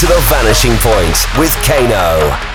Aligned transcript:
to 0.00 0.06
The 0.06 0.18
Vanishing 0.30 0.78
Point 0.78 1.38
with 1.38 1.54
Kano. 1.62 2.49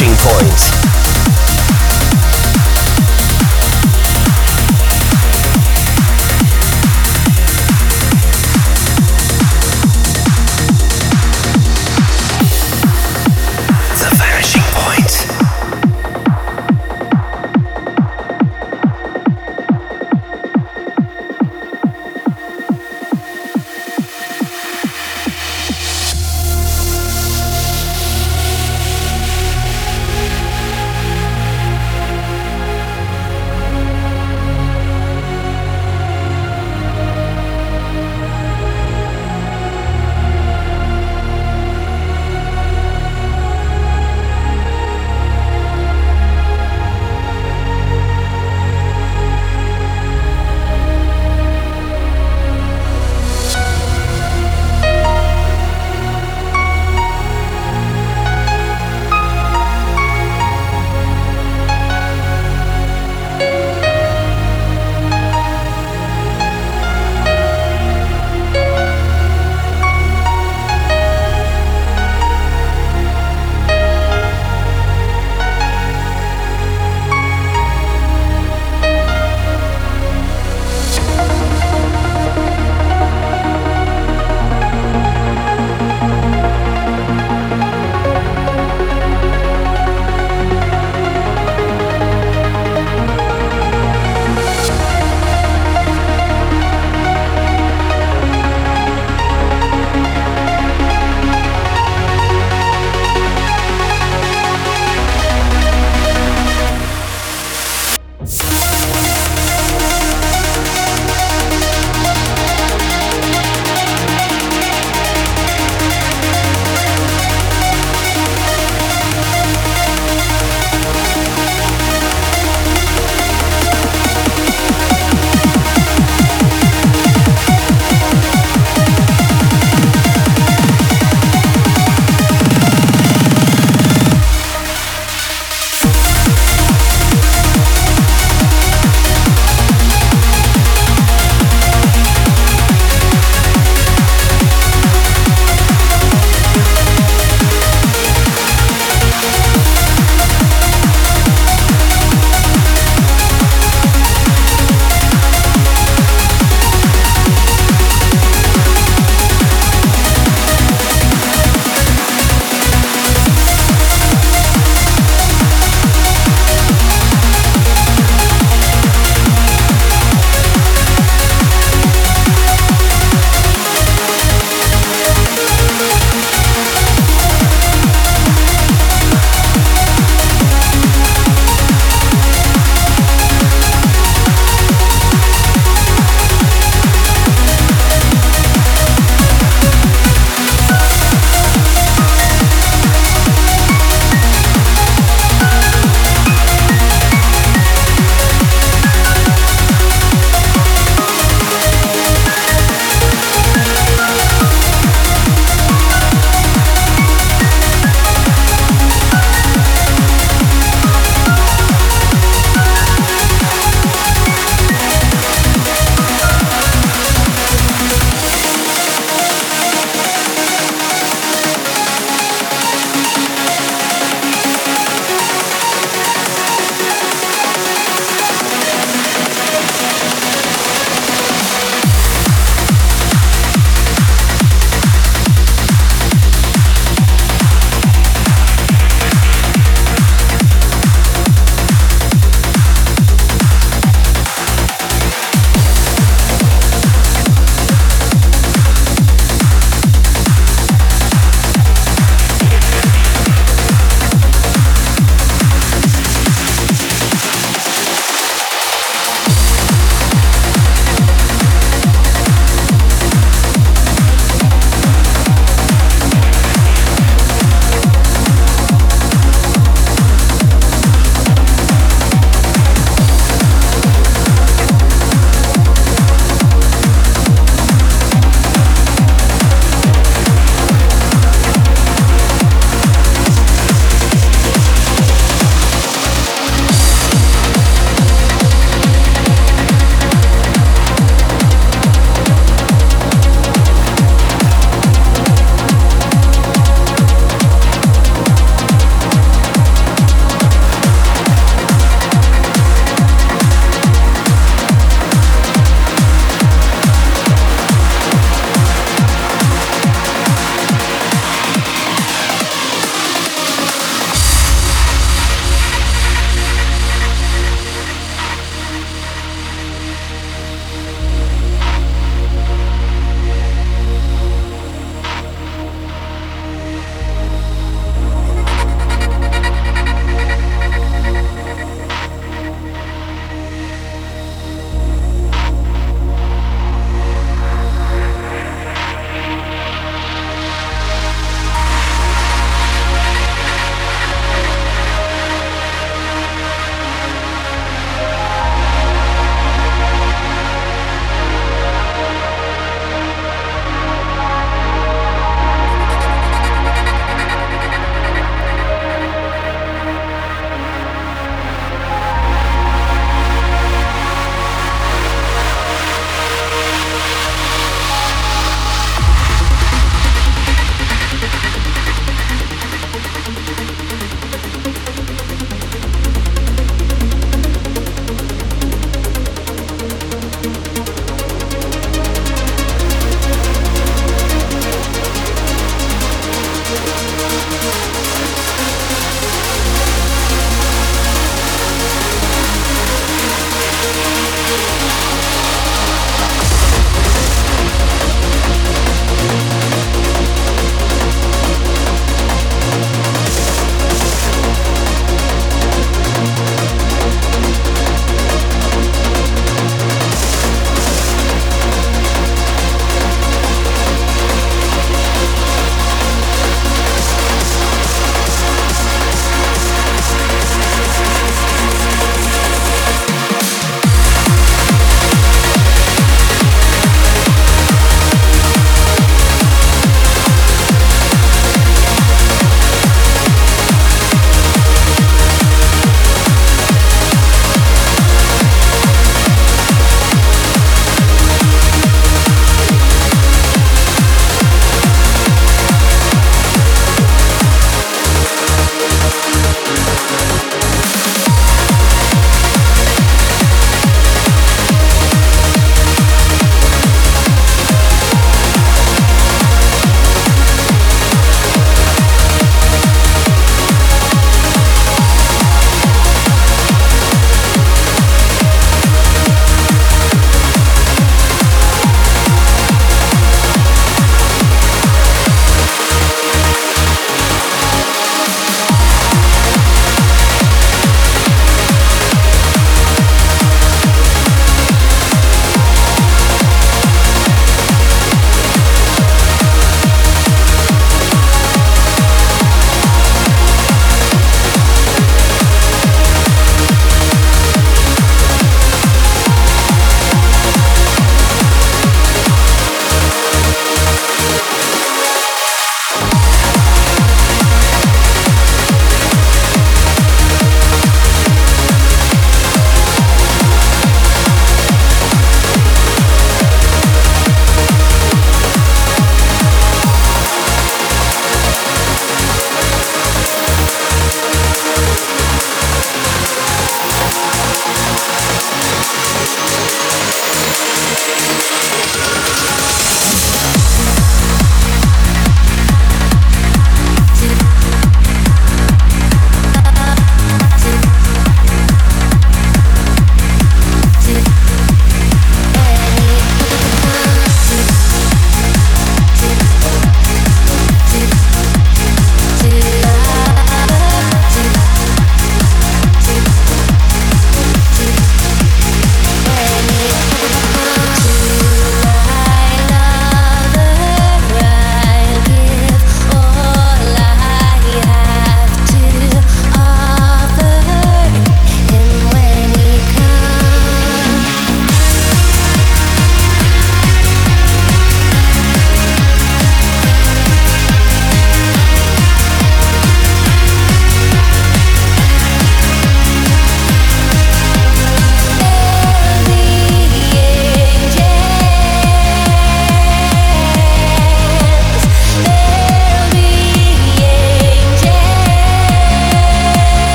To 0.00 0.06
The 0.06 0.16
Point. 0.16 0.99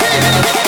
Yeah. 0.00 0.67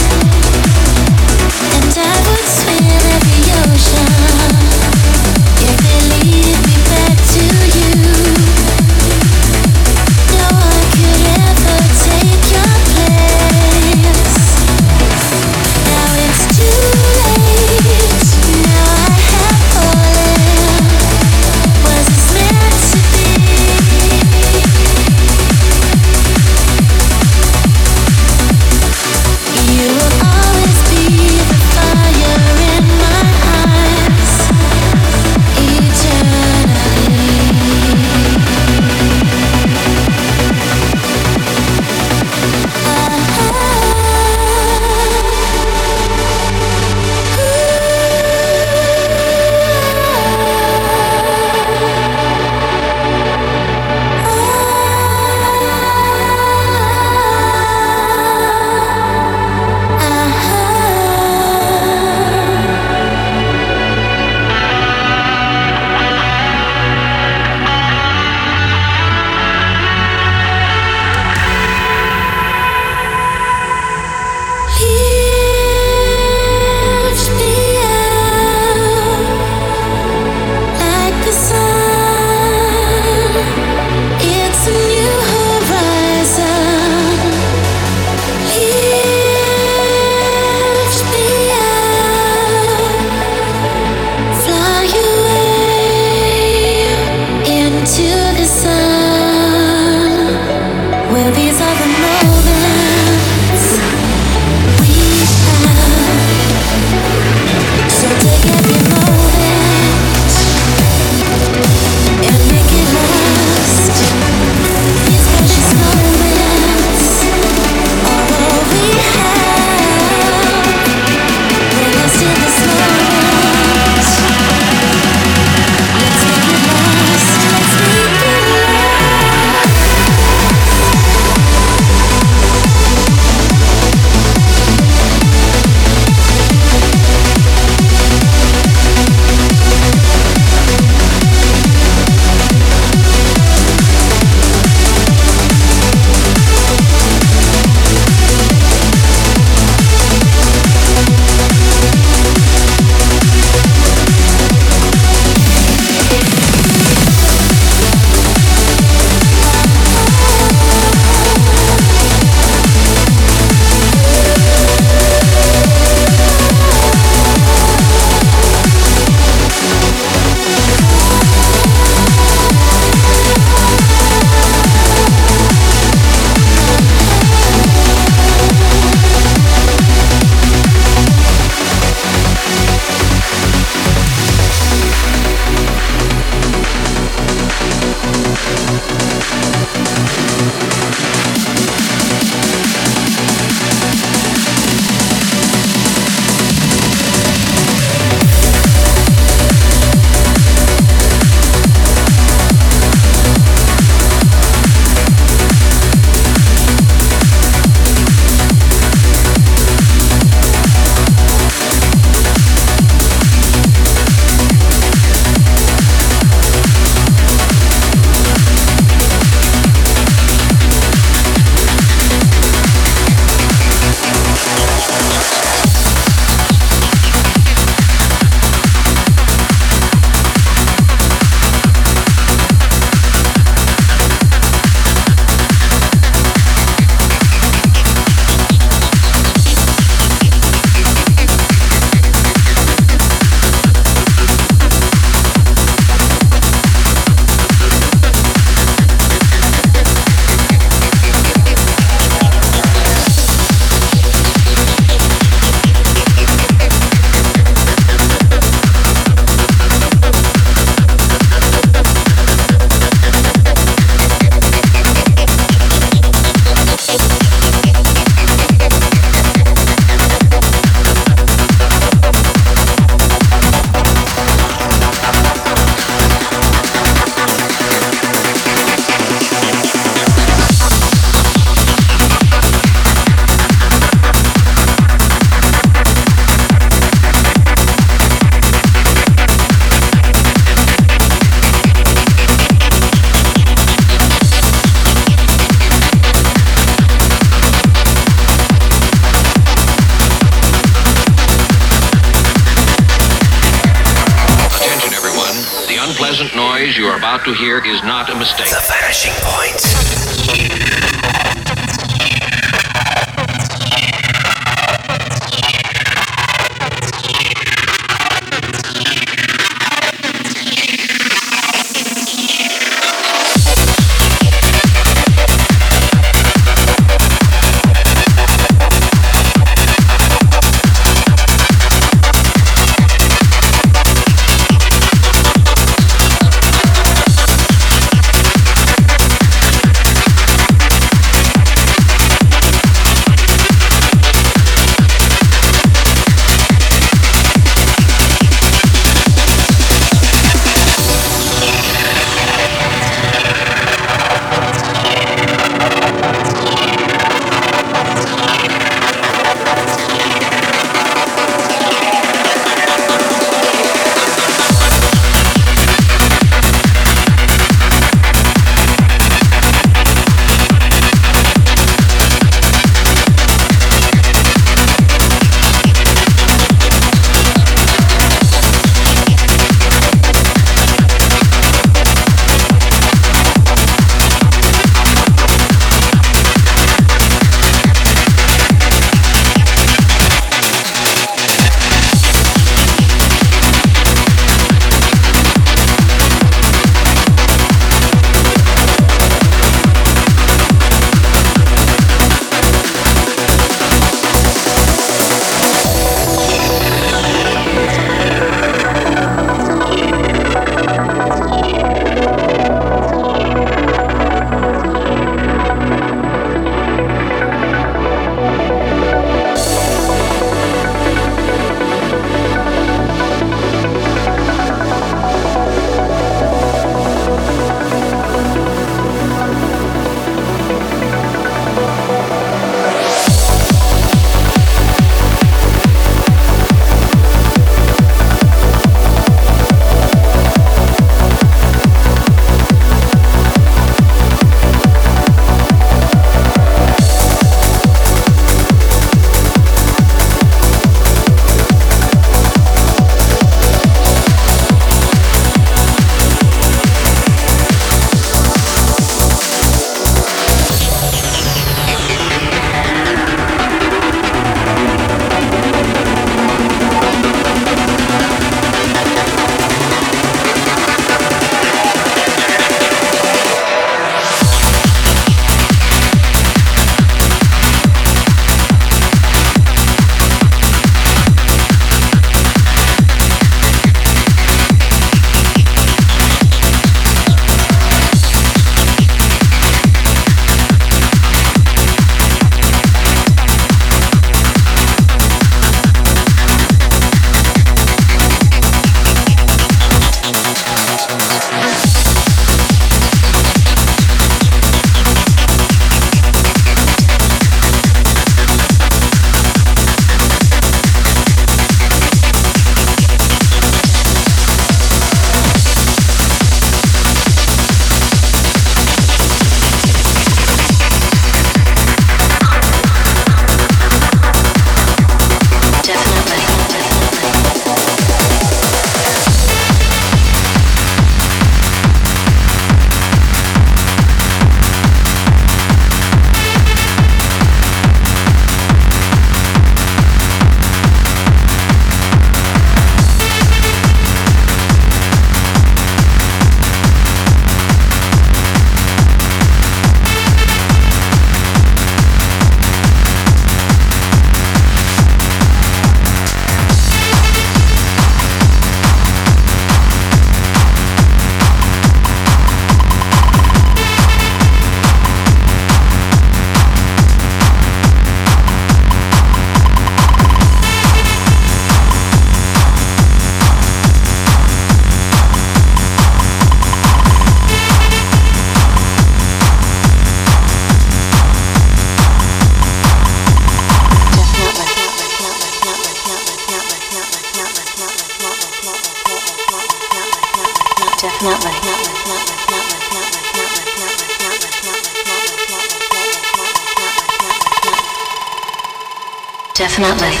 Mountain. 599.61 600.00